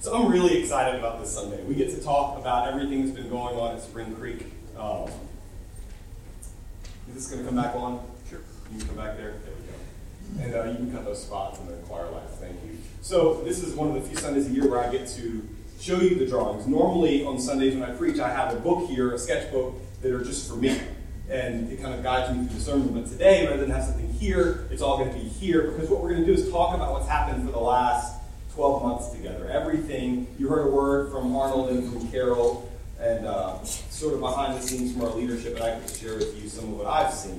[0.00, 1.62] So I'm really excited about this Sunday.
[1.64, 4.46] We get to talk about everything that's been going on at Spring Creek.
[4.78, 5.08] Um,
[7.08, 8.06] is this going to come back on?
[8.28, 8.40] Sure.
[8.72, 9.34] You can come back there.
[9.44, 9.52] There
[10.38, 10.44] we go.
[10.44, 12.34] And uh, you can cut those spots in the choir lights.
[12.36, 12.78] Thank you.
[13.00, 15.48] So this is one of the few Sundays a year where I get to
[15.80, 16.66] show you the drawings.
[16.66, 20.22] Normally on Sundays when I preach, I have a book here, a sketchbook that are
[20.22, 20.78] just for me.
[21.28, 22.94] And it kind of guides me through the sermon.
[22.94, 26.02] But today, rather than have something here, it's all going to be here because what
[26.02, 28.15] we're going to do is talk about what's happened for the last
[28.56, 29.50] 12 months together.
[29.50, 34.56] Everything, you heard a word from Arnold and from Carol, and uh, sort of behind
[34.56, 37.12] the scenes from our leadership, and I can share with you some of what I've
[37.12, 37.38] seen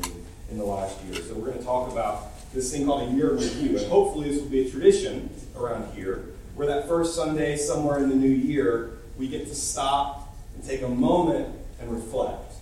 [0.51, 1.15] in the last year.
[1.23, 4.29] So we're going to talk about this thing called a year in review, and hopefully
[4.29, 8.29] this will be a tradition around here, where that first Sunday, somewhere in the new
[8.29, 11.47] year, we get to stop and take a moment
[11.81, 12.53] and reflect.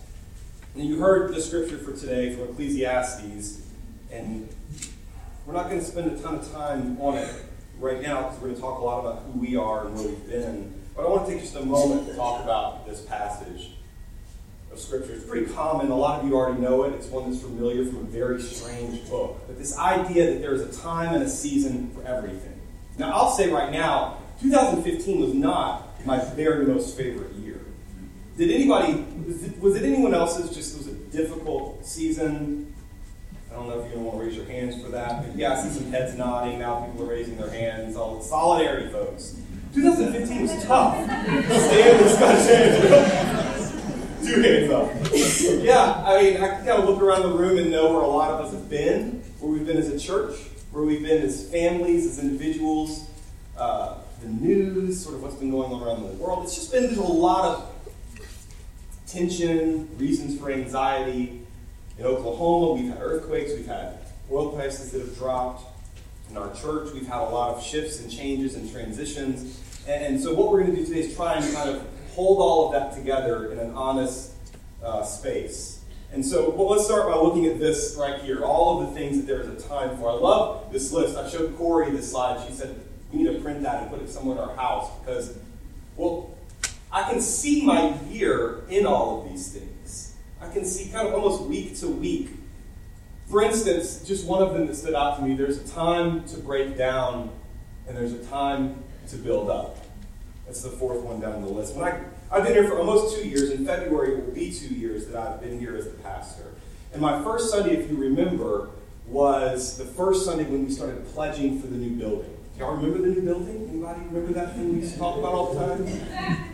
[0.76, 3.60] And you heard the scripture for today from Ecclesiastes,
[4.14, 4.48] and
[5.46, 7.36] we're not going to spend a ton of time on it
[7.80, 10.08] right now because we're going to talk a lot about who we are and where
[10.08, 10.74] we've been.
[10.96, 13.72] But I want to take just a moment to talk about this passage
[14.72, 15.14] of Scripture.
[15.14, 15.92] It's pretty common.
[15.92, 16.94] A lot of you already know it.
[16.94, 19.42] It's one that's familiar from a very strange book.
[19.48, 22.60] But this idea that there is a time and a season for everything.
[22.98, 27.60] Now, I'll say right now, 2015 was not my very most favorite year.
[28.38, 30.54] Did anybody, was it, was it anyone else's?
[30.54, 32.74] Just it was a difficult season?
[33.56, 35.64] I don't know if you want to raise your hands for that, but yeah, I
[35.64, 36.60] see some heads nodding.
[36.60, 37.96] Now people are raising their hands.
[37.96, 39.40] All solidarity, folks.
[39.74, 40.96] 2015 was tough.
[40.98, 42.48] And Scottish.
[44.28, 45.64] Two hands up.
[45.64, 48.08] Yeah, I mean, I can kind of look around the room and know where a
[48.08, 50.38] lot of us have been, where we've been as a church,
[50.72, 53.08] where we've been as families, as individuals,
[53.58, 56.44] uh, the news, sort of what's been going on around the world.
[56.44, 57.72] It's just been there's a lot of
[59.08, 61.45] tension, reasons for anxiety,
[61.98, 64.00] in Oklahoma, we've had earthquakes, we've had
[64.32, 65.64] oil prices that have dropped.
[66.30, 69.62] In our church, we've had a lot of shifts and changes and transitions.
[69.88, 72.68] And, so, what we're going to do today is try and kind of hold all
[72.68, 74.32] of that together in an honest
[74.84, 75.84] uh, space.
[76.12, 79.18] And so, well, let's start by looking at this right here all of the things
[79.18, 80.10] that there is a time for.
[80.10, 81.18] I love this list.
[81.18, 82.46] I showed Corey this slide.
[82.48, 82.80] She said,
[83.12, 85.38] we need to print that and put it somewhere in our house because,
[85.96, 86.34] well,
[86.92, 90.05] I can see my year in all of these things.
[90.42, 92.30] I can see kind of almost week to week.
[93.28, 96.38] For instance, just one of them that stood out to me there's a time to
[96.38, 97.32] break down,
[97.88, 99.78] and there's a time to build up.
[100.46, 101.76] That's the fourth one down the list.
[101.76, 102.00] When I,
[102.32, 103.50] I've been here for almost two years.
[103.52, 106.54] In February, will be two years that I've been here as the pastor.
[106.94, 108.70] And my first Sunday, if you remember,
[109.08, 112.35] was the first Sunday when we started pledging for the new building.
[112.58, 113.68] Y'all remember the new building?
[113.70, 115.86] Anybody remember that thing we used to talk about all the time?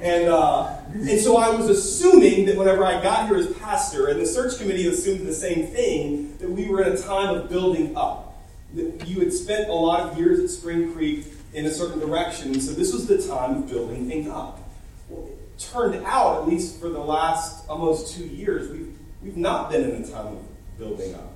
[0.01, 4.19] And, uh, and so I was assuming that whenever I got here as pastor, and
[4.19, 7.95] the search committee assumed the same thing, that we were in a time of building
[7.95, 8.47] up.
[8.73, 12.53] That you had spent a lot of years at Spring Creek in a certain direction,
[12.53, 14.59] and so this was the time of building things up.
[15.07, 19.69] Well, it turned out, at least for the last almost two years, we've, we've not
[19.69, 21.33] been in a time of building up.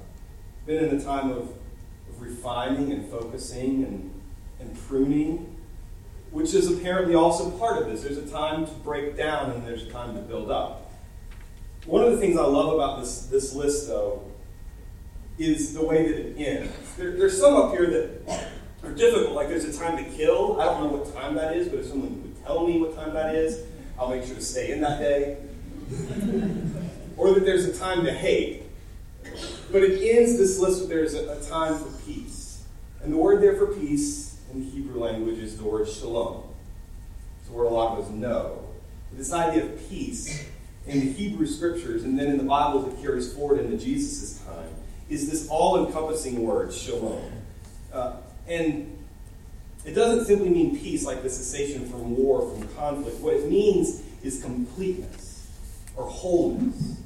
[0.66, 1.50] Been in a time of,
[2.09, 4.15] of refining and focusing and
[4.59, 5.55] and pruning,
[6.31, 8.03] which is apparently also part of this.
[8.03, 10.91] There's a time to break down and there's a time to build up.
[11.85, 14.23] One of the things I love about this, this list, though,
[15.38, 16.73] is the way that it ends.
[16.97, 18.49] There, there's some up here that
[18.83, 20.59] are difficult, like there's a time to kill.
[20.59, 23.13] I don't know what time that is, but if someone would tell me what time
[23.13, 23.63] that is,
[23.99, 25.37] I'll make sure to stay in that day.
[27.17, 28.63] or that there's a time to hate.
[29.72, 32.63] But it ends this list with there's a, a time for peace.
[33.01, 36.43] And the word there for peace in the Hebrew language is the word shalom.
[37.41, 38.63] It's word a lot of us know.
[39.11, 40.45] This idea of peace
[40.88, 44.69] in the Hebrew scriptures and then in the Bible that carries forward into Jesus' time
[45.09, 47.31] is this all encompassing word, shalom.
[47.93, 48.13] Uh,
[48.47, 48.97] and
[49.85, 53.19] it doesn't simply mean peace like the cessation from war, from conflict.
[53.19, 55.49] What it means is completeness
[55.95, 56.97] or wholeness.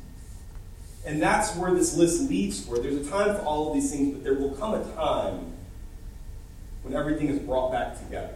[1.05, 2.77] And that's where this list leads for.
[2.77, 5.48] There's a time for all of these things, but there will come a time
[6.83, 8.33] when everything is brought back together.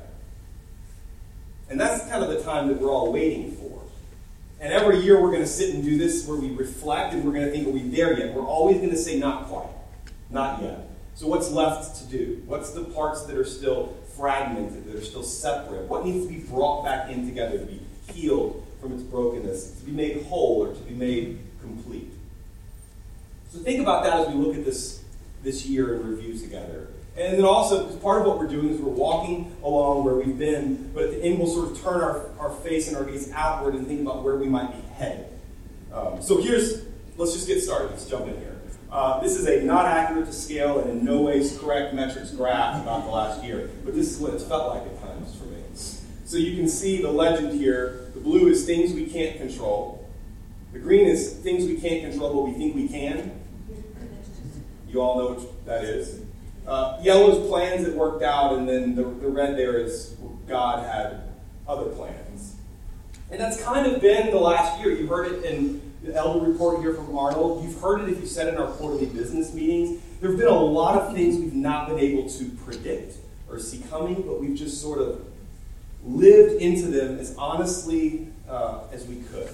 [1.69, 3.81] And that's kind of the time that we're all waiting for.
[4.59, 7.33] And every year we're going to sit and do this where we reflect and we're
[7.33, 8.33] going to think, are we there yet?
[8.33, 9.67] We're always going to say, not quite.
[10.29, 10.89] Not yet.
[11.15, 12.41] So what's left to do?
[12.45, 15.87] What's the parts that are still fragmented, that are still separate?
[15.87, 17.81] What needs to be brought back in together to be
[18.11, 22.11] healed from its brokenness, to be made whole or to be made complete?
[23.51, 25.03] So think about that as we look at this,
[25.43, 26.87] this year in review together.
[27.15, 30.37] And then also, because part of what we're doing is we're walking along where we've
[30.37, 33.31] been, but at the end we'll sort of turn our, our face and our gaze
[33.33, 35.27] outward and think about where we might be headed.
[35.93, 36.83] Um, so here's,
[37.17, 37.91] let's just get started.
[37.91, 38.59] Let's jump in here.
[38.91, 42.81] Uh, this is a not accurate to scale and in no ways correct metrics graph
[42.81, 45.53] about the last year, but this is what it's felt like at times for me.
[46.25, 48.09] So you can see the legend here.
[48.15, 50.09] The blue is things we can't control.
[50.71, 53.39] The green is things we can't control, but we think we can.
[54.89, 56.22] You all know what that is.
[56.67, 60.15] Uh, yellow is plans that worked out, and then the, the red there is
[60.47, 61.21] God had
[61.67, 62.55] other plans.
[63.31, 64.91] And that's kind of been the last year.
[64.91, 67.63] You heard it in the elder report here from Arnold.
[67.63, 70.01] You've heard it if you said in our quarterly business meetings.
[70.21, 73.17] There have been a lot of things we've not been able to predict
[73.49, 75.25] or see coming, but we've just sort of
[76.05, 79.49] lived into them as honestly uh, as we could.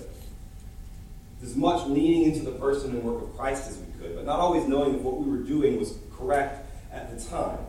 [1.42, 4.40] As much leaning into the person and work of Christ as we could, but not
[4.40, 6.69] always knowing that what we were doing was correct
[7.16, 7.60] the time.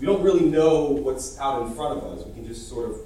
[0.00, 2.26] We don't really know what's out in front of us.
[2.26, 2.98] We can just sort of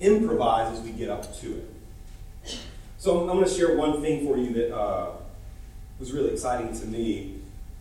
[0.00, 2.58] improvise as we get up to it.
[2.98, 5.10] So I'm going to share one thing for you that uh,
[5.98, 7.40] was really exciting to me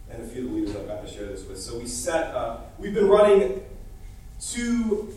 [0.09, 1.59] and a few of the leaders I've got to share this with.
[1.59, 3.63] So we set, uh, we've been running
[4.39, 5.13] two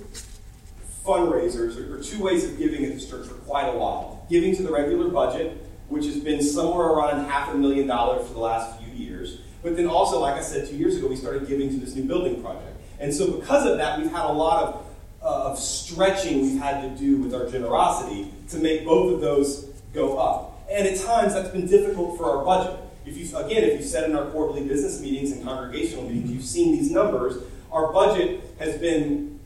[1.04, 4.24] fundraisers or, or two ways of giving at this church for quite a while.
[4.30, 8.34] Giving to the regular budget, which has been somewhere around half a million dollars for
[8.34, 9.40] the last few years.
[9.66, 12.04] But then also, like I said two years ago, we started giving to this new
[12.04, 12.76] building project.
[13.00, 14.86] And so because of that, we've had a lot of,
[15.20, 19.64] uh, of stretching we've had to do with our generosity to make both of those
[19.92, 20.62] go up.
[20.70, 22.78] And at times, that's been difficult for our budget.
[23.04, 26.44] If you, again, if you've said in our quarterly business meetings and congregational meetings, you've
[26.44, 27.42] seen these numbers.
[27.72, 29.40] Our budget has been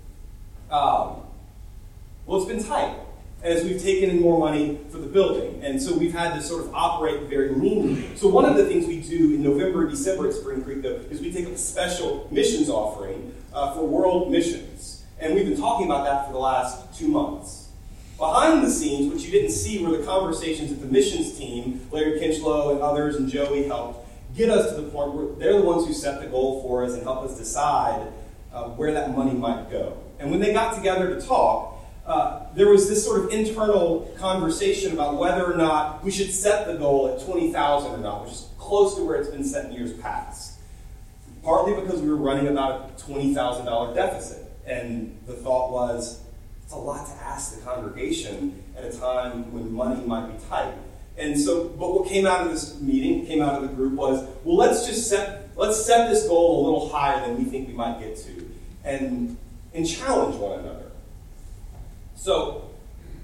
[0.71, 1.23] um,
[2.27, 2.95] well, it's been tight
[3.43, 5.61] as we've taken in more money for the building.
[5.63, 8.17] And so we've had to sort of operate very leanly.
[8.17, 11.01] So one of the things we do in November and December at Spring Creek, though,
[11.11, 15.05] is we take up a special missions offering uh, for world missions.
[15.19, 17.69] And we've been talking about that for the last two months.
[18.19, 22.21] Behind the scenes, what you didn't see were the conversations that the missions team, Larry
[22.21, 24.07] Kinchlow and others, and Joey helped
[24.37, 26.93] get us to the point where they're the ones who set the goal for us
[26.93, 28.07] and help us decide
[28.53, 29.97] uh, where that money might go.
[30.19, 31.80] And when they got together to talk,
[32.11, 36.67] uh, there was this sort of internal conversation about whether or not we should set
[36.67, 39.73] the goal at 20,000 or not, which is close to where it's been set in
[39.73, 40.59] years past.
[41.45, 44.45] Partly because we were running about a $20,000 deficit.
[44.67, 46.21] And the thought was,
[46.65, 50.75] it's a lot to ask the congregation at a time when money might be tight.
[51.17, 54.29] And so, but what came out of this meeting, came out of the group was,
[54.43, 57.75] well, let's just set, let's set this goal a little higher than we think we
[57.75, 58.51] might get to,
[58.83, 59.37] and
[59.73, 60.90] and challenge one another.
[62.21, 62.69] So,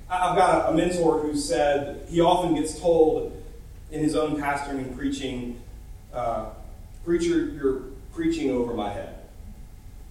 [0.08, 3.30] I've got a, mentor who said he often gets told
[3.90, 5.60] in his own pastoring and preaching,
[6.14, 6.46] uh,
[7.04, 7.82] Preacher, you're
[8.14, 9.18] preaching over my head.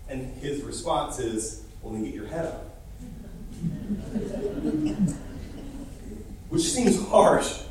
[0.08, 2.76] And his response is, Well, then get your head up.
[6.50, 7.62] Which seems harsh,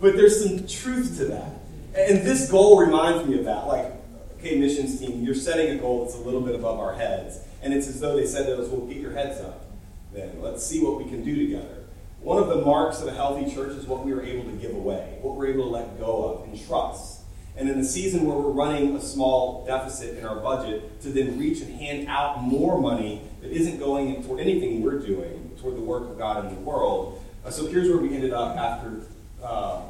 [0.00, 1.52] but there's some truth to that.
[1.94, 3.68] And this goal reminds me of that.
[3.68, 3.92] Like,
[4.40, 7.38] okay, missions team, you're setting a goal that's a little bit above our heads.
[7.62, 9.67] And it's as though they said to us, Well, get your heads up
[10.12, 10.40] then.
[10.40, 11.84] Let's see what we can do together.
[12.20, 14.74] One of the marks of a healthy church is what we are able to give
[14.74, 17.20] away, what we're able to let go of and trust.
[17.56, 21.38] And in the season where we're running a small deficit in our budget, to then
[21.38, 25.80] reach and hand out more money that isn't going toward anything we're doing, toward the
[25.80, 27.22] work of God in the world.
[27.44, 29.02] Uh, so here's where we ended up after,
[29.42, 29.82] uh,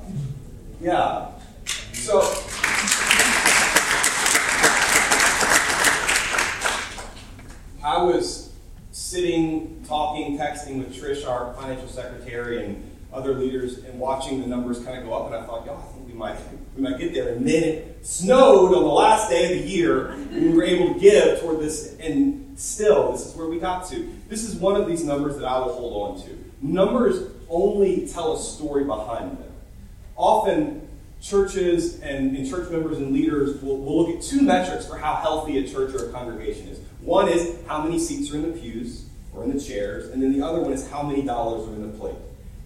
[0.81, 1.31] yeah.
[1.93, 2.21] So.
[7.85, 8.53] I was
[8.93, 14.85] sitting, talking, texting with Trish, our financial secretary, and other leaders, and watching the numbers
[14.85, 15.27] kind of go up.
[15.27, 16.37] And I thought, yo, I think we might
[16.77, 17.33] we might get there.
[17.33, 20.95] And then it snowed on the last day of the year, and we were able
[20.95, 21.97] to give toward this.
[21.99, 24.15] And still, this is where we got to.
[24.29, 26.39] This is one of these numbers that I will hold on to.
[26.61, 29.53] Numbers only tell a story behind them.
[30.17, 30.87] Often,
[31.21, 35.17] churches and, and church members and leaders will, will look at two metrics for how
[35.17, 36.79] healthy a church or a congregation is.
[37.01, 39.08] One is how many seats are in the pews
[39.39, 41.83] or in the chairs, and then the other one is how many dollars are in
[41.83, 42.17] the plate.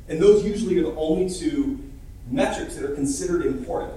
[0.08, 1.78] And those usually are the only two
[2.30, 3.94] metrics that are considered important.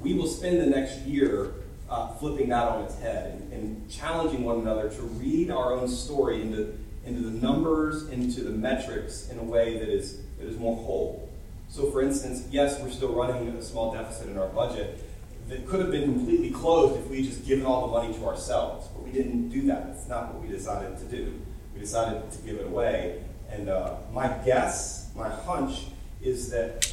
[0.00, 1.52] We will spend the next year
[1.90, 5.86] uh, flipping that on its head and, and, challenging one another to read our own
[5.86, 10.58] story into, into the numbers, into the metrics in a way that is, that is
[10.58, 11.28] more whole.
[11.68, 15.04] So, for instance, yes, we're still running a small deficit in our budget,
[15.48, 18.86] that could have been completely closed if we just given all the money to ourselves.
[19.14, 19.90] Didn't do that.
[19.94, 21.40] It's not what we decided to do.
[21.72, 23.22] We decided to give it away.
[23.50, 25.86] And uh, my guess, my hunch,
[26.20, 26.92] is that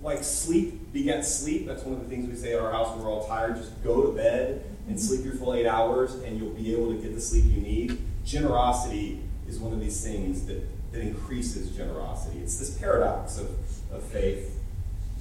[0.00, 1.66] like sleep begets sleep.
[1.66, 3.56] That's one of the things we say at our house when we're all tired.
[3.56, 6.98] Just go to bed and sleep your full eight hours, and you'll be able to
[6.98, 7.98] get the sleep you need.
[8.24, 10.62] Generosity is one of these things that,
[10.92, 12.38] that increases generosity.
[12.38, 13.50] It's this paradox of,
[13.92, 14.58] of faith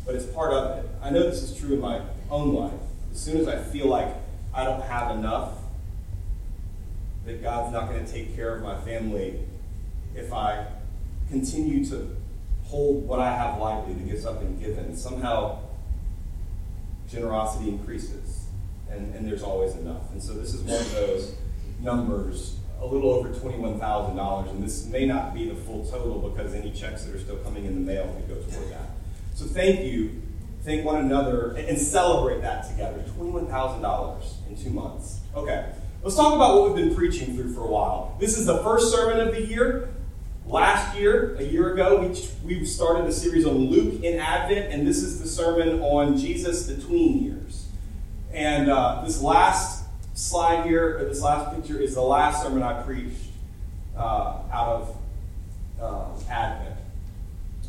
[0.07, 0.89] but it's part of it.
[1.03, 1.99] I know this is true in my
[2.31, 2.71] own life.
[3.11, 4.07] As soon as I feel like
[4.53, 5.49] I don't have enough,
[7.27, 9.41] that God's not going to take care of my family
[10.15, 10.65] if I
[11.29, 12.15] continue to
[12.63, 14.95] hold what I have lightly, the gifts I've been given.
[14.95, 15.59] Somehow,
[17.09, 18.45] generosity increases,
[18.89, 20.09] and, and there's always enough.
[20.11, 21.35] And so, this is one of those
[21.81, 26.71] numbers, a little over $21,000, and this may not be the full total because any
[26.71, 28.89] checks that are still coming in the mail could go toward that.
[29.35, 30.21] So, thank you.
[30.63, 33.03] Thank one another and celebrate that together.
[33.17, 35.19] $21,000 in two months.
[35.33, 35.71] Okay,
[36.03, 38.15] let's talk about what we've been preaching through for a while.
[38.19, 39.89] This is the first sermon of the year.
[40.45, 44.87] Last year, a year ago, we, we started a series on Luke in Advent, and
[44.87, 47.67] this is the sermon on Jesus the tween years.
[48.31, 52.81] And uh, this last slide here, or this last picture, is the last sermon I
[52.83, 53.25] preached
[53.97, 54.97] uh, out of
[55.81, 56.75] uh, Advent.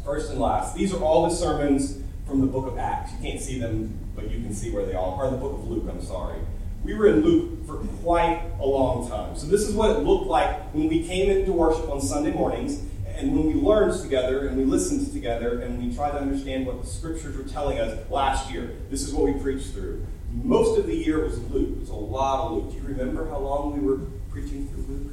[0.04, 0.76] First and last.
[0.76, 3.12] These are all the sermons from the book of Acts.
[3.12, 5.30] You can't see them, but you can see where they all are.
[5.30, 6.38] The book of Luke, I'm sorry.
[6.84, 9.36] We were in Luke for quite a long time.
[9.36, 12.82] So, this is what it looked like when we came into worship on Sunday mornings
[13.18, 16.80] and when we learned together and we listened together and we tried to understand what
[16.80, 18.70] the scriptures were telling us last year.
[18.90, 20.06] This is what we preached through.
[20.30, 21.70] Most of the year was Luke.
[21.70, 22.70] It was a lot of Luke.
[22.70, 23.98] Do you remember how long we were
[24.30, 25.12] preaching through Luke?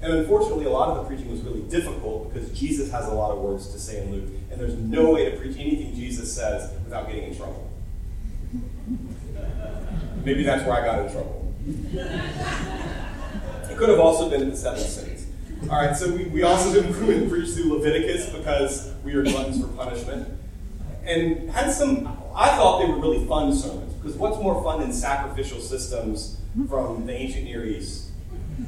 [0.00, 3.30] And unfortunately, a lot of the preaching was really difficult because Jesus has a lot
[3.30, 6.70] of words to say in Luke, and there's no way to preach anything Jesus says
[6.84, 7.70] without getting in trouble.
[10.24, 11.54] Maybe that's where I got in trouble.
[13.70, 15.26] It could have also been in the seven sins.
[15.70, 16.94] All right, so we, we also didn't
[17.30, 20.28] preach through Leviticus because we are gluttons for punishment.
[21.04, 24.92] And had some, I thought they were really fun sermons because what's more fun than
[24.92, 28.10] sacrificial systems from the ancient Near East?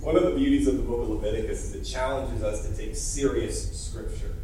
[0.00, 2.94] One of the beauties of the book of Leviticus is it challenges us to take
[2.94, 4.34] serious scripture.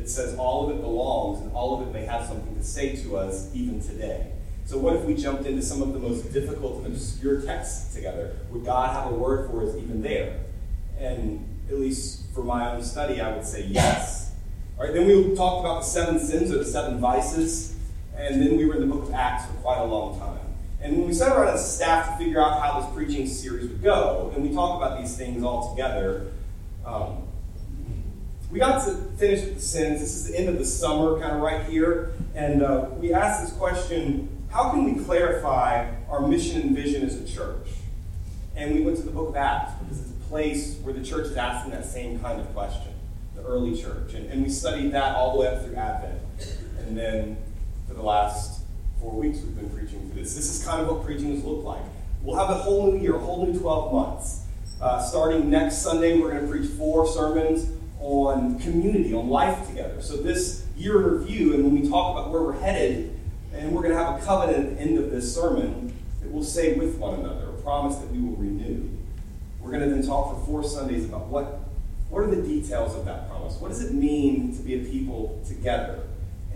[0.00, 2.96] It says all of it belongs and all of it may have something to say
[3.02, 4.32] to us even today.
[4.64, 8.36] So, what if we jumped into some of the most difficult and obscure texts together?
[8.50, 10.38] Would God have a word for us even there?
[10.98, 14.32] And at least for my own study, I would say yes.
[14.78, 17.74] All right, then we talked about the seven sins or the seven vices,
[18.16, 20.38] and then we were in the book of Acts for quite a long time.
[20.80, 23.82] And when we sat around as staff to figure out how this preaching series would
[23.82, 26.28] go, and we talk about these things all together,
[26.86, 27.24] um,
[28.50, 30.00] we got to finish with the sins.
[30.00, 32.12] This is the end of the summer, kind of right here.
[32.34, 37.14] And uh, we asked this question how can we clarify our mission and vision as
[37.14, 37.68] a church?
[38.56, 41.26] And we went to the book of Acts because it's a place where the church
[41.26, 42.92] is asking that same kind of question,
[43.36, 44.14] the early church.
[44.14, 46.20] And, and we studied that all the way up through Advent.
[46.80, 47.36] And then
[47.86, 48.62] for the last
[49.00, 50.34] four weeks, we've been preaching through this.
[50.34, 51.82] This is kind of what preaching has looked like.
[52.22, 54.42] We'll have a whole new year, a whole new 12 months.
[54.80, 60.00] Uh, starting next Sunday, we're going to preach four sermons on community, on life together.
[60.00, 63.18] So this year in review, and when we talk about where we're headed,
[63.52, 66.44] and we're going to have a covenant at the end of this sermon that we'll
[66.44, 68.88] say with one another, a promise that we will renew.
[69.60, 71.60] We're going to then talk for four Sundays about what,
[72.08, 73.54] what are the details of that promise?
[73.56, 76.04] What does it mean to be a people together?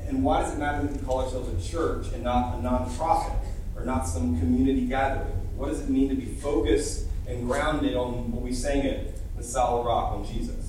[0.08, 3.36] And why does it matter that we call ourselves a church and not a nonprofit
[3.76, 5.32] or not some community gathering?
[5.56, 9.42] What does it mean to be focused and grounded on what we sang at the
[9.42, 10.63] solid rock on Jesus?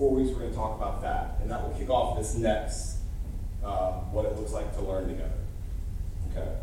[0.00, 3.00] Four weeks, we're going to talk about that, and that will kick off this next
[3.62, 5.30] uh, what it looks like to learn together.
[6.30, 6.56] Okay.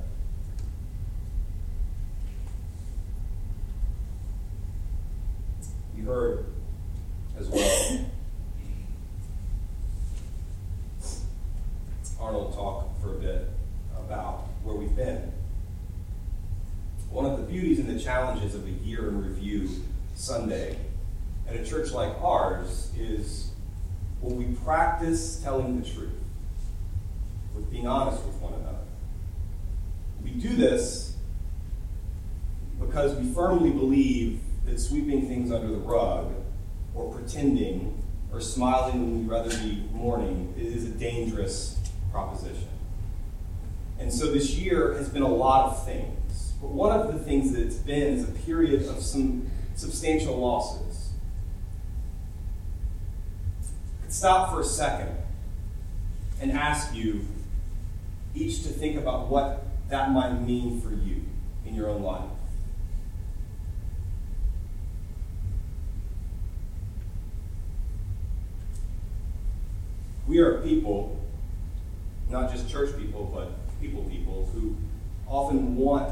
[5.95, 6.45] You heard
[7.39, 8.05] as well
[12.19, 13.51] Arnold talk for a bit
[13.99, 15.31] about where we've been.
[17.11, 19.69] One of the beauties and the challenges of a year in review
[20.15, 20.86] Sunday
[21.47, 23.51] at a church like ours is
[24.19, 26.11] when we practice telling the truth,
[27.55, 28.77] with being honest with one another.
[30.23, 31.15] We do this
[32.79, 36.33] because we firmly believe that sweeping things under the rug
[36.93, 41.79] or pretending or smiling when we'd rather be mourning is a dangerous
[42.11, 42.67] proposition.
[43.99, 46.53] And so this year has been a lot of things.
[46.61, 50.97] But one of the things that it's been is a period of some substantial losses.
[54.06, 55.15] could stop for a second
[56.41, 57.23] and ask you
[58.33, 61.21] each to think about what that might mean for you
[61.67, 62.23] in your own life.
[70.27, 71.23] We are people,
[72.27, 74.75] not just church people, but people people, who
[75.27, 76.11] often want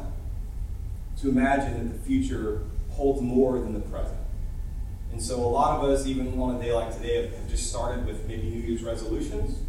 [1.21, 4.24] to imagine that the future holds more than the present.
[5.15, 8.05] And so a lot of us, even on a day like today, have just started
[8.05, 9.59] with maybe New Year's resolutions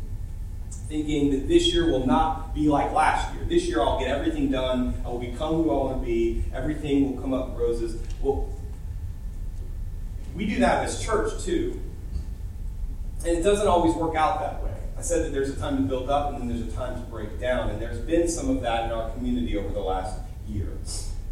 [0.89, 3.45] thinking that this year will not be like last year.
[3.45, 7.15] This year I'll get everything done, I will become who I want to be, everything
[7.15, 8.03] will come up roses.
[8.21, 8.49] Well,
[10.35, 11.81] we do that as church too.
[13.25, 14.75] And it doesn't always work out that way.
[14.99, 17.09] I said that there's a time to build up and then there's a time to
[17.09, 20.77] break down, and there's been some of that in our community over the last year.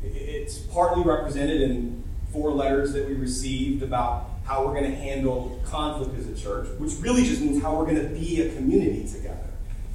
[0.04, 2.03] It's partly represented in
[2.34, 6.68] four letters that we received about how we're going to handle conflict as a church,
[6.78, 9.38] which really just means how we're going to be a community together.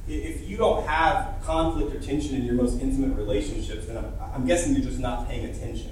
[0.07, 4.45] If you don't have conflict or tension in your most intimate relationships, then I'm, I'm
[4.47, 5.91] guessing you're just not paying attention.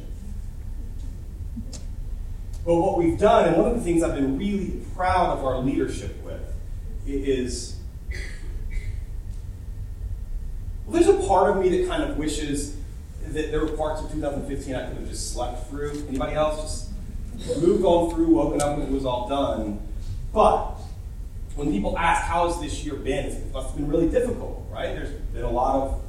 [2.65, 5.59] But what we've done, and one of the things I've been really proud of our
[5.59, 6.41] leadership with,
[7.05, 7.75] is
[10.85, 12.76] well, there's a part of me that kind of wishes
[13.33, 16.05] that there were parts of 2015 I could have just slept through.
[16.07, 16.89] Anybody else?
[17.37, 19.79] Just moved on through, woken up, and it was all done.
[20.33, 20.75] But
[21.55, 24.95] when people ask how has this year been, it must have been really difficult, right?
[24.95, 26.01] There's been a lot of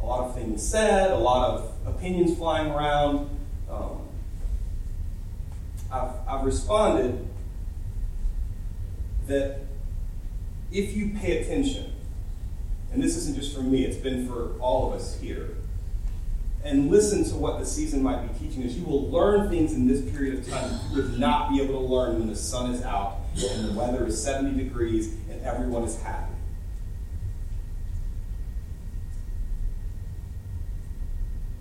[0.00, 3.28] a lot of things said, a lot of opinions flying around.
[3.68, 4.02] Um,
[5.90, 7.26] I've, I've responded
[9.26, 9.60] that
[10.70, 11.92] if you pay attention,
[12.92, 15.56] and this isn't just for me, it's been for all of us here,
[16.66, 19.86] and listen to what the season might be teaching us, you will learn things in
[19.86, 22.82] this period of time you would not be able to learn when the sun is
[22.82, 26.32] out and the weather is 70 degrees and everyone is happy.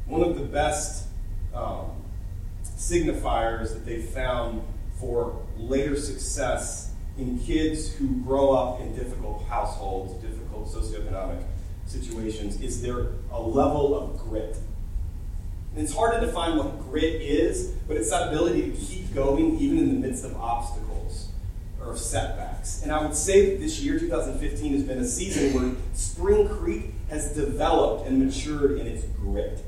[0.07, 1.07] One of the best
[1.53, 1.91] um,
[2.63, 4.61] signifiers that they've found
[4.99, 11.43] for later success in kids who grow up in difficult households, difficult socioeconomic
[11.85, 14.57] situations, is there a level of grit.
[15.75, 19.59] And it's hard to define what grit is, but it's that ability to keep going
[19.59, 21.29] even in the midst of obstacles
[21.81, 22.81] or setbacks.
[22.81, 26.93] And I would say that this year, 2015, has been a season where Spring Creek
[27.09, 29.63] has developed and matured in its grit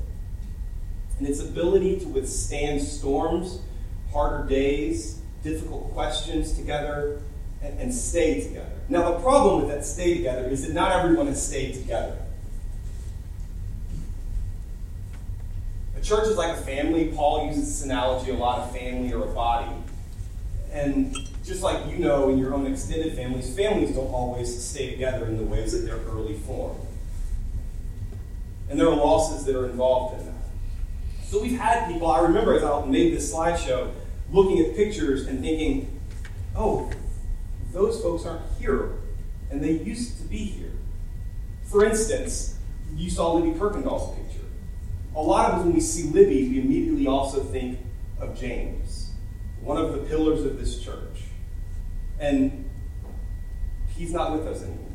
[1.18, 3.60] and its ability to withstand storms,
[4.12, 7.20] harder days, difficult questions together,
[7.62, 8.70] and, and stay together.
[8.88, 12.16] Now, the problem with that stay together is that not everyone has stayed together.
[16.08, 17.12] Church is like a family.
[17.14, 19.70] Paul uses this analogy a lot of family or a body.
[20.72, 25.26] And just like you know in your own extended families, families don't always stay together
[25.26, 26.80] in the ways that they're early formed.
[28.70, 30.34] And there are losses that are involved in that.
[31.24, 33.92] So we've had people, I remember as I made this slideshow,
[34.30, 36.00] looking at pictures and thinking,
[36.56, 36.90] oh,
[37.72, 38.92] those folks aren't here,
[39.50, 40.72] and they used to be here.
[41.64, 42.58] For instance,
[42.94, 44.27] you saw Libby Kirkendall's picture.
[45.18, 47.80] A lot of us, when we see Libby, we immediately also think
[48.20, 49.10] of James,
[49.60, 51.24] one of the pillars of this church.
[52.20, 52.70] And
[53.96, 54.86] he's not with us anymore.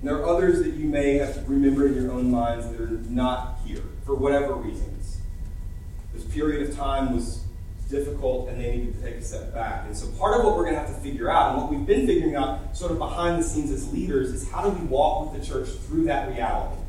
[0.00, 2.88] And there are others that you may have remembered in your own minds that are
[2.88, 5.18] not here for whatever reasons.
[6.12, 7.44] This period of time was
[7.88, 9.86] difficult and they needed to take a step back.
[9.86, 11.86] And so part of what we're going to have to figure out, and what we've
[11.86, 15.32] been figuring out sort of behind the scenes as leaders, is how do we walk
[15.32, 16.82] with the church through that reality?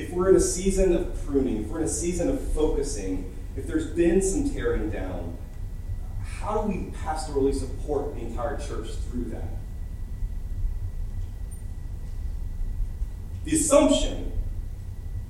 [0.00, 3.66] If we're in a season of pruning, if we're in a season of focusing, if
[3.66, 5.36] there's been some tearing down,
[6.22, 9.44] how do we pastorally support the entire church through that?
[13.44, 14.32] The assumption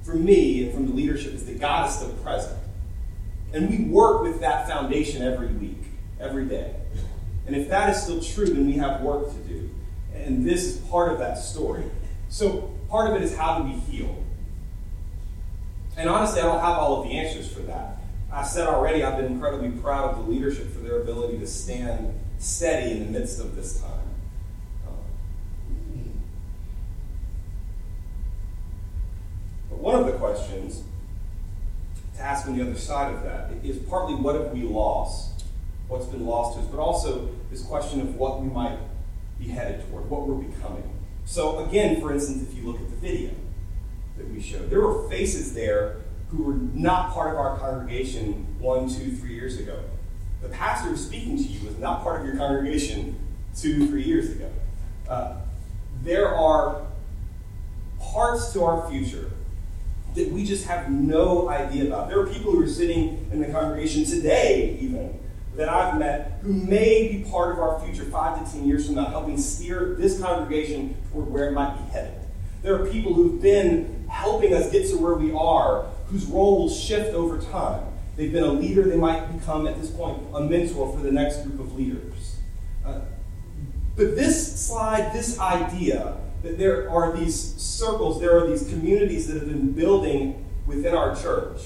[0.05, 2.57] for me and from the leadership is that God is still present.
[3.53, 5.83] And we work with that foundation every week,
[6.21, 6.77] every day.
[7.49, 9.69] And if that is still true, then we have work to do.
[10.15, 11.83] And this is part of that story.
[12.29, 14.25] So part of it is how do we heal?
[15.97, 17.99] And honestly, I don't have all of the answers for that.
[18.33, 22.19] I said already, I've been incredibly proud of the leadership for their ability to stand
[22.39, 24.01] steady in the midst of this time.
[29.69, 30.83] But one of the questions
[32.15, 35.45] to ask on the other side of that is partly what have we lost?
[35.89, 36.71] What's been lost to us?
[36.71, 38.79] But also this question of what we might
[39.39, 40.89] be headed toward, what we're becoming.
[41.25, 43.31] So, again, for instance, if you look at the video
[44.21, 45.97] that we showed, there were faces there
[46.31, 49.81] who were not part of our congregation one, two, three years ago.
[50.43, 53.19] The pastor speaking to you was not part of your congregation
[53.57, 54.51] two, three years ago.
[55.09, 55.37] Uh,
[56.03, 56.87] there are
[58.01, 59.33] parts to our future
[60.15, 62.09] that we just have no idea about.
[62.09, 65.19] There are people who are sitting in the congregation today, even,
[65.57, 68.95] that I've met who may be part of our future five to ten years from
[68.95, 72.15] now, helping steer this congregation toward where it might be headed.
[72.63, 76.71] There are people who've been helping us get to where we are, whose role will
[76.71, 77.85] shift over time.
[78.17, 81.43] They've been a leader, they might become, at this point, a mentor for the next
[81.45, 82.37] group of leaders.
[82.85, 83.01] Uh,
[83.97, 89.35] But this slide, this idea that there are these circles, there are these communities that
[89.35, 91.61] have been building within our church.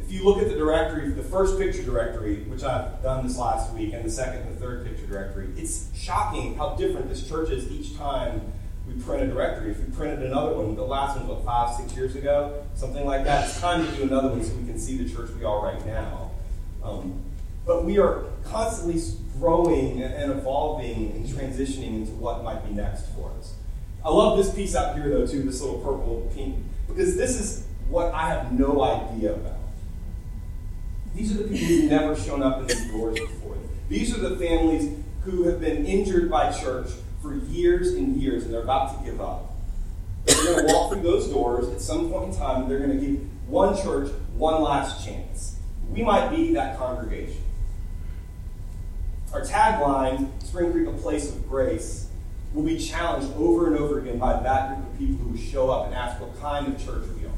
[0.00, 3.72] If you look at the directory, the first picture directory, which I've done this last
[3.72, 7.50] week, and the second and the third picture directory, it's shocking how different this church
[7.50, 8.52] is each time
[8.94, 9.70] we print a directory.
[9.70, 13.04] If we printed another one, the last one was what, five, six years ago, something
[13.04, 13.48] like that.
[13.48, 15.84] It's time to do another one so we can see the church we are right
[15.86, 16.30] now.
[16.82, 17.22] Um,
[17.66, 19.00] but we are constantly
[19.38, 23.54] growing and evolving and transitioning into what might be next for us.
[24.04, 27.66] I love this piece out here, though, too, this little purple pink, because this is
[27.88, 29.58] what I have no idea about.
[31.14, 33.56] These are the people who've never shown up in these doors before.
[33.88, 36.88] These are the families who have been injured by church
[37.24, 39.54] for years and years, and they're about to give up.
[40.26, 43.00] They're going to walk through those doors at some point in time, and they're going
[43.00, 45.56] to give one church one last chance.
[45.88, 47.40] We might be that congregation.
[49.32, 52.08] Our tagline, Spring Creek, a place of grace,
[52.52, 55.86] will be challenged over and over again by that group of people who show up
[55.86, 57.32] and ask what kind of church we are.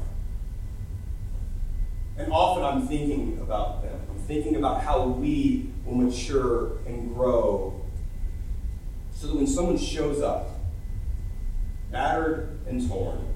[2.17, 3.99] And often I'm thinking about them.
[4.09, 7.86] I'm thinking about how we will mature and grow
[9.17, 10.59] so that when someone shows up,
[11.91, 13.33] battered and torn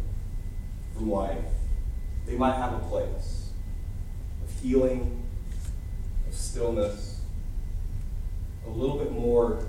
[0.93, 1.43] from life,
[2.27, 3.49] they might have a place
[4.43, 5.23] of healing,
[6.27, 7.21] of stillness,
[8.67, 9.65] a little bit more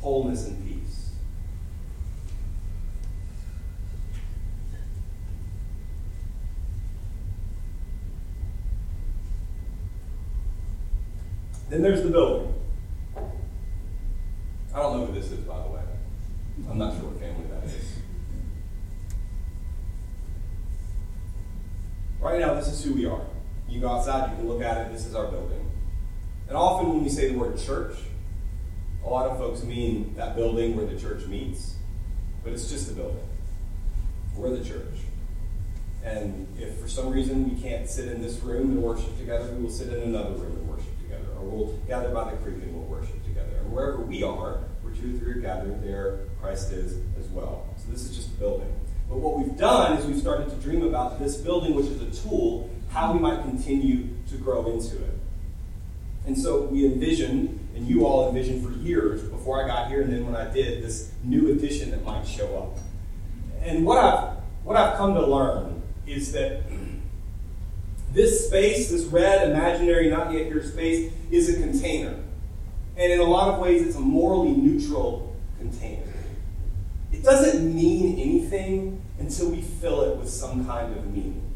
[0.00, 1.10] wholeness and peace.
[11.68, 12.61] Then there's the building.
[14.74, 15.82] I don't know who this is, by the way.
[16.70, 17.98] I'm not sure what family that is.
[22.20, 23.26] Right now, this is who we are.
[23.68, 25.70] You go outside, you can look at it, this is our building.
[26.48, 27.96] And often when we say the word church,
[29.04, 31.74] a lot of folks mean that building where the church meets,
[32.44, 33.28] but it's just a building.
[34.36, 35.00] We're the church.
[36.04, 39.64] And if for some reason we can't sit in this room and worship together, we
[39.64, 41.28] will sit in another room and worship together.
[41.38, 43.56] Or we'll gather by the creek and we'll worship together.
[43.58, 47.66] And wherever we are, where two or three are gathered, there Christ is as well.
[47.78, 48.72] So this is just a building.
[49.08, 52.22] But what we've done is we've started to dream about this building, which is a
[52.28, 55.18] tool, how we might continue to grow into it.
[56.26, 60.12] And so we envisioned, and you all envisioned for years before I got here, and
[60.12, 62.78] then when I did, this new addition that might show up.
[63.62, 66.62] And what I've what I've come to learn is that
[68.12, 72.16] this space, this red, imaginary, not yet here space, is a container.
[72.96, 76.02] And in a lot of ways, it's a morally neutral container.
[77.12, 81.54] It doesn't mean anything until we fill it with some kind of meaning.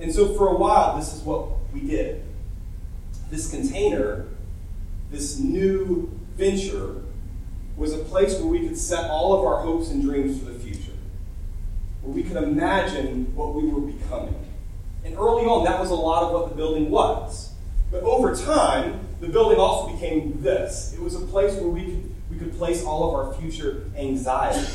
[0.00, 2.22] And so for a while, this is what we did
[3.30, 4.28] this container,
[5.10, 7.02] this new venture,
[7.76, 10.58] was a place where we could set all of our hopes and dreams for the
[10.58, 10.92] future,
[12.02, 14.34] where we could imagine what we were becoming.
[15.04, 17.52] And early on, that was a lot of what the building was.
[17.90, 20.92] But over time, the building also became this.
[20.94, 24.66] It was a place where we could, we could place all of our future anxiety.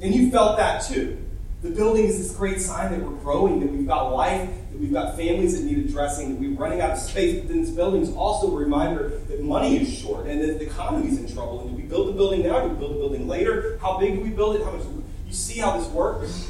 [0.00, 1.18] And you felt that too.
[1.60, 4.92] The building is this great sign that we're growing, that we've got life, that we've
[4.92, 7.40] got families that need addressing, that we're running out of space.
[7.40, 10.66] But then this building is also a reminder that money is short and that the
[10.66, 11.62] economy is in trouble.
[11.62, 12.60] And do we build the building now?
[12.60, 13.76] Do we build the building later?
[13.82, 14.62] How big do we build it?
[14.62, 14.86] How much?
[15.26, 16.48] You see how this works?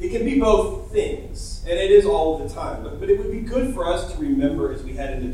[0.00, 2.82] It can be both things, and it is all of the time.
[2.82, 5.28] But, but it would be good for us to remember as we head into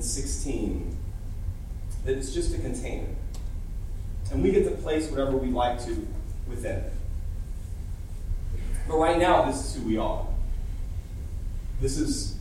[0.00, 0.96] 2016
[2.04, 3.08] that it's just a container.
[4.32, 6.06] And we get to place whatever we like to
[6.48, 6.92] within it.
[8.88, 10.26] But right now, this is who we are.
[11.80, 12.38] This is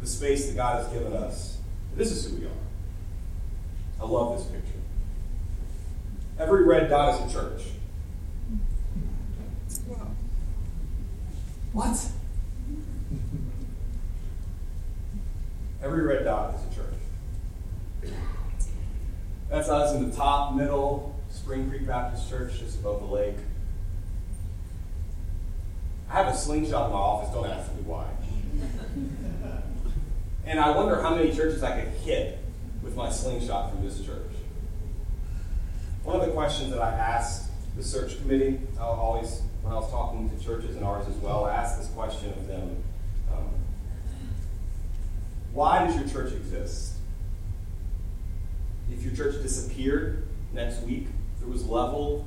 [0.00, 1.58] the space that God has given us.
[1.96, 2.50] This is who we are.
[4.00, 4.78] I love this picture.
[6.38, 7.62] Every red dot is a church.
[11.72, 12.08] What?
[15.82, 16.63] Every red dot is.
[19.54, 23.36] That's us in the top, middle, Spring Creek Baptist Church, just above the lake.
[26.10, 28.08] I have a slingshot in my office, don't ask me why.
[30.44, 32.40] and I wonder how many churches I could hit
[32.82, 34.32] with my slingshot from this church.
[36.02, 39.88] One of the questions that I asked the search committee, I always, when I was
[39.88, 42.82] talking to churches and ours as well, I asked this question of them
[43.32, 43.50] um,
[45.52, 46.93] Why does your church exist?
[48.92, 52.26] If your church disappeared next week, if it was leveled,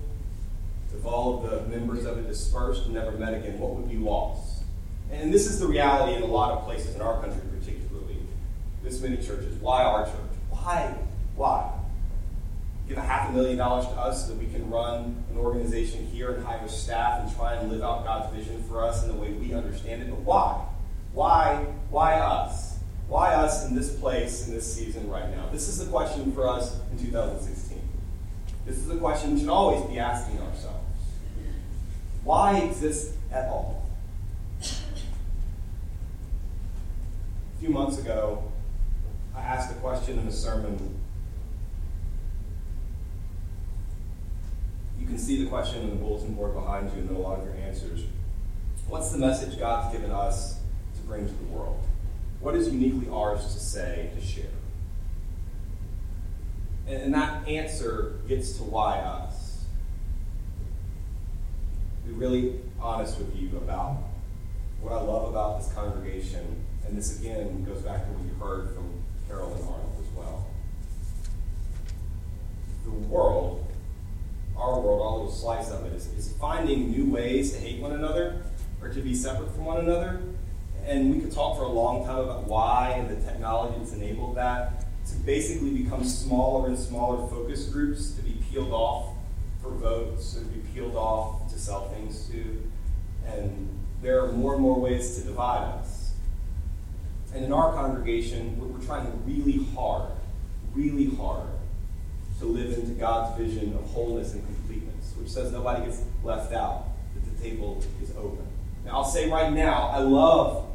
[0.95, 3.97] if all of the members of it dispersed and never met again, what would be
[3.97, 4.63] lost?
[5.11, 8.17] And this is the reality in a lot of places in our country, particularly.
[8.83, 9.55] This many churches.
[9.55, 10.13] Why our church?
[10.49, 10.95] Why?
[11.35, 11.77] Why?
[12.87, 16.05] give a half a million dollars to us so that we can run an organization
[16.07, 19.15] here and hire staff and try and live out God's vision for us in the
[19.15, 20.09] way we understand it.
[20.09, 20.65] But why?
[21.13, 21.65] Why?
[21.89, 22.66] Why us?
[23.07, 25.47] Why us in this place in this season right now?
[25.51, 27.81] This is the question for us in 2016.
[28.65, 30.83] This is the question we should always be asking ourselves.
[32.23, 33.87] Why exist at all?
[34.61, 34.65] A
[37.59, 38.51] few months ago,
[39.35, 40.97] I asked a question in a sermon
[45.07, 47.45] You can see the question on the bulletin board behind you and a lot of
[47.45, 48.03] your answers.
[48.89, 50.59] What's the message God's given us
[50.95, 51.81] to bring to the world?
[52.39, 54.45] What is uniquely ours to say, to share?
[56.87, 59.65] And, and that answer gets to why us.
[62.05, 63.97] Be really honest with you about
[64.81, 68.73] what I love about this congregation, and this again goes back to what you heard
[68.75, 68.91] from
[69.27, 70.47] Carol and Arnold as well.
[72.85, 73.67] The world
[74.57, 77.91] our world, our little slice of it, is, is finding new ways to hate one
[77.91, 78.41] another
[78.81, 80.21] or to be separate from one another.
[80.85, 84.35] And we could talk for a long time about why and the technology that's enabled
[84.37, 89.15] that to basically become smaller and smaller focus groups to be peeled off
[89.61, 92.61] for votes, or to be peeled off to sell things to.
[93.25, 93.67] And
[94.01, 96.11] there are more and more ways to divide us.
[97.33, 100.11] And in our congregation, we're, we're trying really hard,
[100.73, 101.47] really hard
[102.39, 106.85] to live into God's vision of wholeness and completeness, which says nobody gets left out,
[107.15, 108.45] that the table is open.
[108.85, 110.66] Now, I'll say right now, I love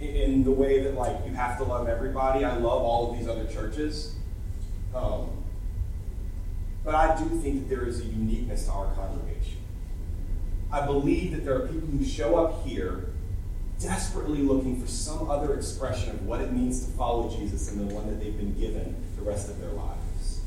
[0.00, 2.44] in the way that like you have to love everybody.
[2.44, 4.14] I love all of these other churches.
[4.94, 5.30] Um,
[6.84, 9.58] but I do think that there is a uniqueness to our congregation.
[10.70, 13.10] I believe that there are people who show up here
[13.80, 17.94] desperately looking for some other expression of what it means to follow Jesus and the
[17.94, 20.40] one that they've been given the rest of their lives.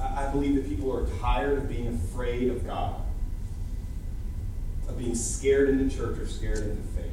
[0.00, 3.00] I believe that people are tired of being afraid of God,
[4.88, 7.12] of being scared into church or scared into faith.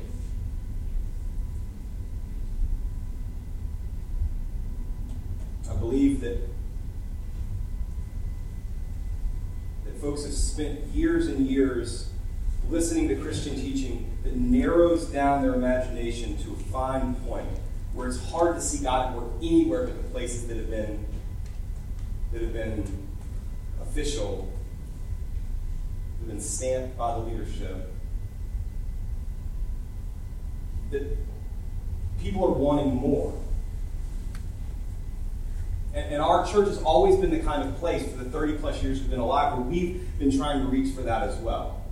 [5.70, 6.38] I believe that,
[9.86, 12.10] that folks have spent years and years
[12.70, 17.48] listening to Christian teaching that narrows down their imagination to a fine point
[17.94, 21.06] where it's hard to see God work anywhere but the places that have been
[22.32, 23.08] that have been
[23.82, 24.52] official,
[26.20, 27.92] have been stamped by the leadership,
[30.92, 31.18] that
[32.20, 33.34] people are wanting more.
[35.94, 38.84] And, and our church has always been the kind of place for the 30 plus
[38.84, 41.84] years we've been alive where we've been trying to reach for that as well.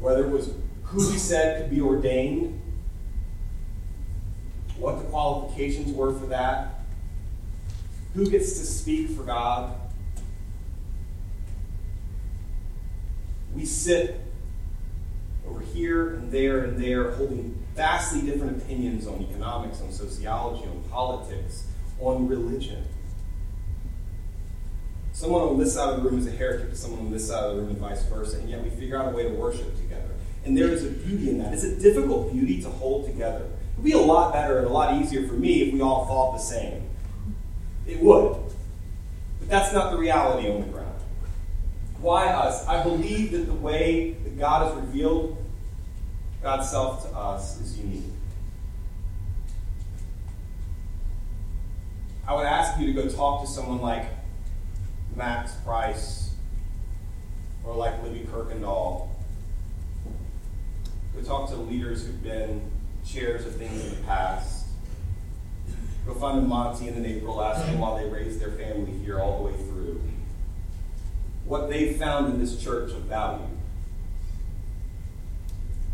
[0.00, 0.52] Whether it was
[0.84, 2.60] who we said could be ordained,
[4.78, 6.84] what the qualifications were for that,
[8.14, 9.74] who gets to speak for God?
[13.58, 14.20] We sit
[15.44, 20.84] over here and there and there holding vastly different opinions on economics, on sociology, on
[20.88, 21.66] politics,
[21.98, 22.84] on religion.
[25.10, 27.42] Someone on this side of the room is a heretic to someone on this side
[27.42, 29.76] of the room and vice versa, and yet we figure out a way to worship
[29.76, 30.14] together.
[30.44, 31.52] And there is a beauty in that.
[31.52, 33.44] It's a difficult beauty to hold together.
[33.44, 36.06] It would be a lot better and a lot easier for me if we all
[36.06, 36.88] thought the same.
[37.88, 38.36] It would.
[39.40, 40.97] But that's not the reality on the ground.
[42.00, 42.66] Why us?
[42.66, 45.36] I believe that the way that God has revealed
[46.42, 48.04] God's self to us is unique.
[52.26, 54.04] I would ask you to go talk to someone like
[55.16, 56.30] Max Price
[57.64, 59.08] or like Libby Kirkendall.
[61.14, 62.70] Go talk to leaders who've been
[63.04, 64.66] chairs of things in the past.
[66.06, 69.18] Go find a Monty and an April, ask them while they raised their family here
[69.18, 70.00] all the way through.
[71.48, 73.46] What they found in this church of value.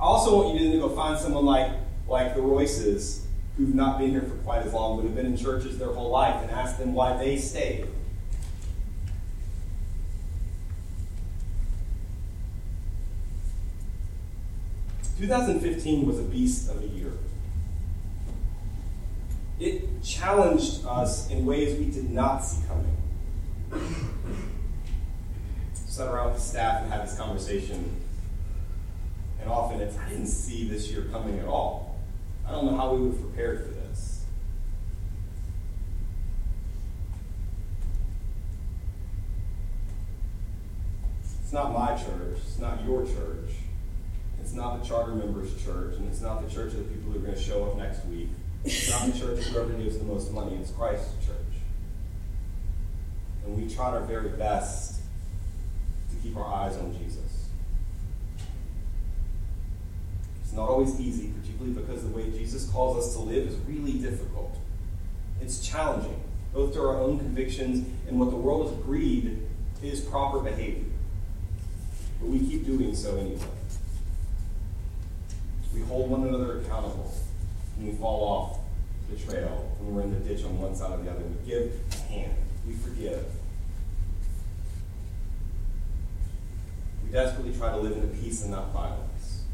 [0.01, 1.71] I also want you to go find someone like,
[2.09, 5.37] like the Royces, who've not been here for quite as long, but have been in
[5.37, 7.87] churches their whole life, and ask them why they stayed.
[15.17, 17.13] Two thousand fifteen was a beast of a year
[19.61, 22.97] it challenged us in ways we did not see coming.
[25.95, 27.89] Sat around with the staff and had this conversation,
[29.41, 32.01] and often it's, I didn't see this year coming at all.
[32.45, 34.25] I don't know how we would have prepared for this.
[41.45, 43.53] It's not my church, it's not your church,
[44.41, 47.19] it's not the charter members' church, and it's not the church of the people who
[47.21, 48.31] are going to show up next week
[48.65, 51.37] It's not the church of whoever gives the most money, it's Christ's church.
[53.45, 54.94] And we try our very best
[56.15, 57.49] to keep our eyes on Jesus.
[60.43, 63.99] It's not always easy, particularly because the way Jesus calls us to live is really
[63.99, 64.57] difficult.
[65.41, 66.23] It's challenging,
[66.53, 69.43] both to our own convictions and what the world has agreed
[69.83, 70.85] is proper behavior.
[72.21, 73.47] But we keep doing so anyway.
[75.75, 77.13] We hold one another accountable
[77.77, 78.59] when we fall off
[79.11, 81.21] the trail, when we're in the ditch on one side or the other.
[81.21, 82.35] We give a hand.
[82.67, 83.27] We forgive.
[87.15, 89.45] Desperately try to live in peace and not violence.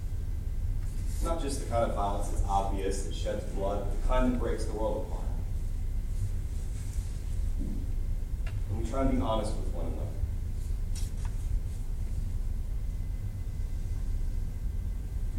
[1.22, 4.40] Not just the kind of violence that's obvious, that sheds blood, but the kind that
[4.40, 5.26] breaks the world apart.
[8.70, 10.06] And we try and be honest with one another.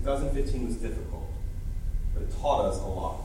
[0.04, 1.28] 2015 was difficult,
[2.14, 3.22] but it taught us a lot.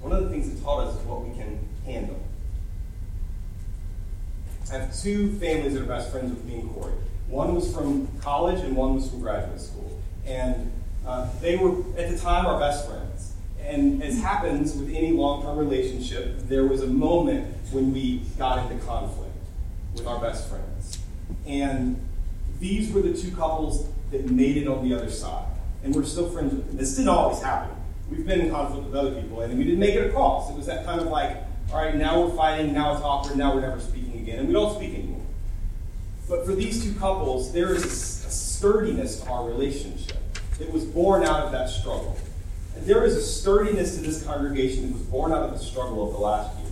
[0.00, 2.20] One of the things it taught us is what we can handle.
[4.72, 6.94] I have two families that are best friends with me and Corey.
[7.34, 9.90] One was from college and one was from graduate school.
[10.24, 10.70] And
[11.04, 13.32] uh, they were, at the time, our best friends.
[13.60, 18.70] And as happens with any long term relationship, there was a moment when we got
[18.70, 19.34] into conflict
[19.94, 21.00] with our best friends.
[21.44, 22.00] And
[22.60, 25.48] these were the two couples that made it on the other side.
[25.82, 26.76] And we're still friends with them.
[26.76, 27.74] This didn't always happen.
[28.08, 30.50] We've been in conflict with other people, and we didn't make it across.
[30.50, 31.38] It was that kind of like,
[31.72, 34.54] all right, now we're fighting, now it's awkward, now we're never speaking again, and we
[34.54, 35.03] don't speak anymore.
[36.28, 40.16] But for these two couples, there is a, sturdiness to our relationship
[40.58, 42.16] that was born out of that struggle.
[42.74, 46.06] And there is a sturdiness to this congregation that was born out of the struggle
[46.06, 46.70] of the last year.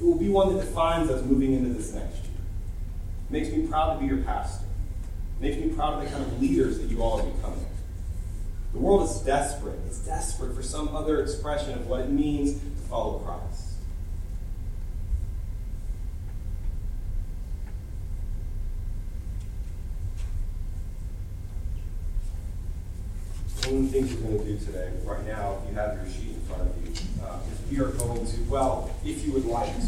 [0.00, 2.32] It will be one that defines us moving into this next year.
[3.28, 4.64] It makes me proud to be your pastor.
[5.40, 7.64] It makes me proud of the kind of leaders that you all are becoming.
[8.72, 9.78] The world is desperate.
[9.86, 13.68] It's desperate for some other expression of what it means to follow Christ.
[23.66, 26.06] One of the things we're going to do today, right now, if you have your
[26.12, 26.92] sheet in front of you,
[27.24, 29.86] uh, is we are going to, well, if you would like to.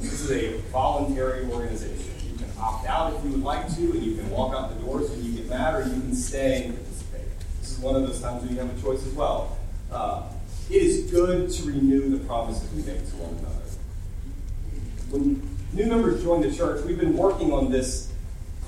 [0.00, 4.02] This is a voluntary organization You can opt out if you would like to, and
[4.02, 6.74] you can walk out the doors when you get mad, or you can stay and
[6.74, 7.28] participate.
[7.60, 9.56] This is one of those times when you have a choice as well.
[9.92, 10.24] Uh,
[10.70, 13.52] it is good to renew the promises we make to one another.
[15.10, 18.10] When new members join the church, we've been working on this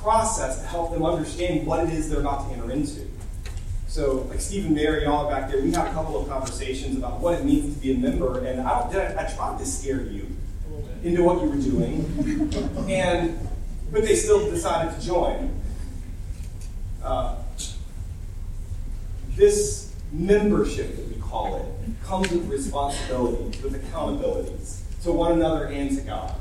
[0.02, 3.08] process to help them understand what it is they're about to enter into.
[3.94, 7.20] So, like Steve and Mary, all back there, we had a couple of conversations about
[7.20, 10.26] what it means to be a member, and I, I, I tried to scare you
[11.04, 12.90] into what you were doing.
[12.90, 13.38] and
[13.92, 15.60] but they still decided to join.
[17.04, 17.36] Uh,
[19.36, 25.96] this membership that we call it comes with responsibilities, with accountabilities to one another and
[25.96, 26.34] to God.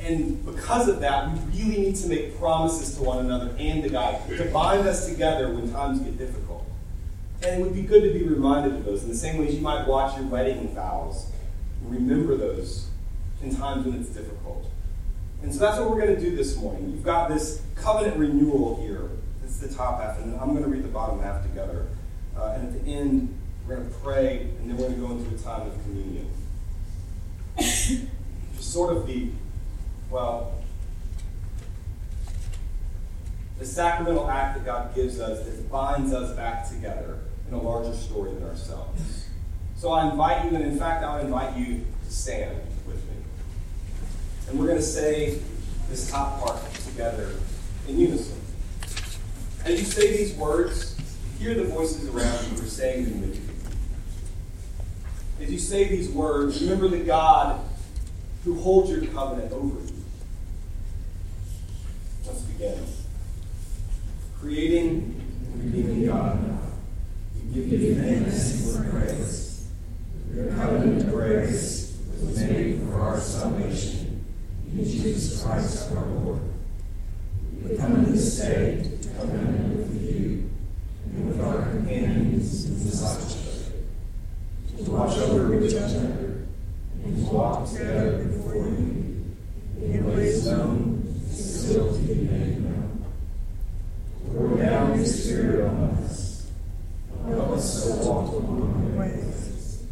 [0.00, 3.90] And because of that, we really need to make promises to one another and to
[3.90, 6.59] God to bind us together when times get difficult.
[7.42, 9.60] And it would be good to be reminded of those in the same way you
[9.60, 11.30] might watch your wedding vows
[11.82, 12.88] remember those
[13.42, 14.66] in times when it's difficult.
[15.42, 16.90] And so that's what we're going to do this morning.
[16.90, 19.10] You've got this covenant renewal here.
[19.44, 21.88] Is the top half, and I'm going to read the bottom half together.
[22.36, 25.12] Uh, and at the end, we're going to pray, and then we're going to go
[25.12, 26.30] into a time of communion.
[27.58, 28.06] Just
[28.72, 29.28] sort of the,
[30.08, 30.54] well,
[33.58, 37.18] the sacramental act that God gives us that binds us back together
[37.50, 39.26] in a larger story than ourselves.
[39.76, 42.56] So I invite you, and in fact, I'll invite you to stand.
[42.86, 43.16] With me.
[44.48, 45.40] And we're going to say
[45.88, 47.30] this top part together
[47.88, 48.38] in unison.
[49.64, 50.96] As you say these words,
[51.38, 55.44] hear the voices around you who are saying them with you.
[55.44, 57.60] As you say these words, remember the God
[58.44, 60.04] who holds your covenant over you.
[62.26, 62.84] Let's begin.
[64.38, 65.20] Creating
[65.52, 66.38] and redeeming God,
[67.68, 69.68] give thanks for grace.
[70.34, 74.24] Your covenant of grace was made for our salvation
[74.72, 76.40] in Jesus Christ our Lord.
[77.62, 80.50] We come in this day to covenant with you
[81.06, 83.86] and with our companions in discipleship,
[84.78, 86.46] to watch over each other
[87.04, 89.00] and to walk together before you
[89.82, 93.04] in ways known and still to be made known.
[94.32, 96.46] Pour down your Spirit on us.
[97.28, 99.82] Help us to walk along your ways.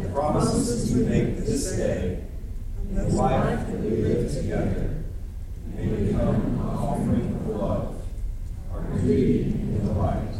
[0.00, 2.24] The promises we make this day
[2.92, 5.02] the life that we live together
[5.74, 8.02] may become an offering of love,
[8.72, 10.34] our duty in the light,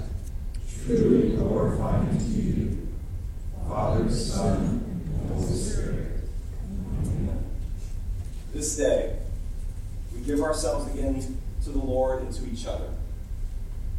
[0.87, 2.15] truly glorifying
[10.25, 12.89] give ourselves again to the Lord and to each other.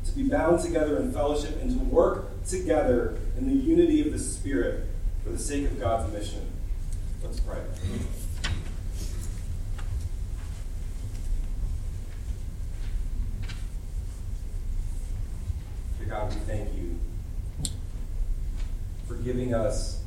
[0.05, 4.19] To be bound together in fellowship and to work together in the unity of the
[4.19, 4.85] Spirit
[5.23, 6.45] for the sake of God's mission.
[7.23, 7.59] Let's pray.
[15.99, 16.99] Dear God, we thank you
[19.07, 19.15] for
[19.45, 20.01] giving us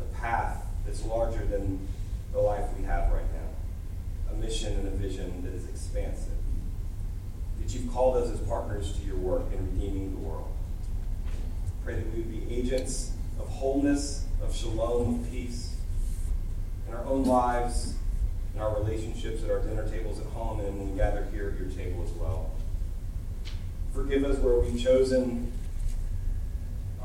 [0.00, 1.86] a path that's larger than
[2.32, 6.32] the life we have right now, a mission and a vision that is expansive.
[7.60, 10.50] That you've called us as partners to your work in redeeming the world.
[11.84, 15.76] Pray that we would be agents of wholeness, of shalom, of peace
[16.88, 17.96] in our own lives,
[18.54, 21.60] in our relationships, at our dinner tables at home, and when we gather here at
[21.60, 22.50] your table as well.
[23.92, 25.52] Forgive us where we've chosen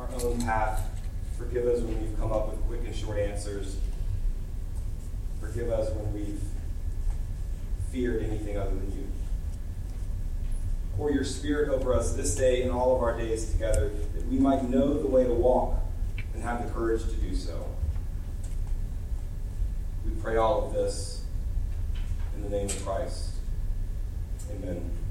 [0.04, 0.90] our own path.
[1.38, 3.78] Forgive us when we've come up with quick and short answers.
[5.40, 6.42] Forgive us when we've
[7.92, 9.08] feared anything other than you.
[10.96, 14.38] Pour your Spirit over us this day and all of our days together, that we
[14.38, 15.80] might know the way to walk
[16.34, 17.68] and have the courage to do so.
[20.06, 21.24] We pray all of this
[22.36, 23.32] in the name of Christ.
[24.52, 25.03] Amen.